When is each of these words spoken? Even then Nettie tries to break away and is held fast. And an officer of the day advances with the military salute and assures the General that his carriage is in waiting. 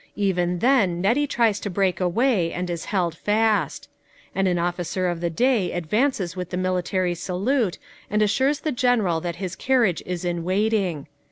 Even 0.15 0.57
then 0.65 0.99
Nettie 0.99 1.27
tries 1.27 1.59
to 1.59 1.69
break 1.69 1.99
away 2.01 2.51
and 2.51 2.71
is 2.71 2.85
held 2.85 3.13
fast. 3.15 3.87
And 4.33 4.47
an 4.47 4.57
officer 4.57 5.05
of 5.07 5.21
the 5.21 5.29
day 5.29 5.73
advances 5.73 6.35
with 6.35 6.49
the 6.49 6.57
military 6.57 7.13
salute 7.13 7.77
and 8.09 8.23
assures 8.23 8.61
the 8.61 8.71
General 8.71 9.21
that 9.21 9.35
his 9.35 9.55
carriage 9.55 10.01
is 10.07 10.25
in 10.25 10.43
waiting. 10.43 11.05